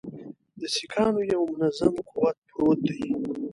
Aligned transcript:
د 0.59 0.61
سیکهانو 0.75 1.21
یو 1.33 1.41
منظم 1.53 1.93
قوت 2.09 2.37
پروت 2.49 2.79
دی. 2.87 3.07